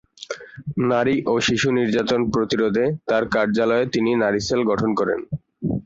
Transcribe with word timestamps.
নারী 0.89 1.15
ও 1.25 1.43
শিশু 1.47 1.67
নির্যাতন 1.77 2.21
প্রতিরোধে 2.33 2.85
তার 3.09 3.23
কার্যালয়ে 3.33 3.85
তিনি 3.93 4.11
নারী 4.23 4.39
সেল 4.47 4.61
গঠন 4.71 4.89
করেন। 4.99 5.19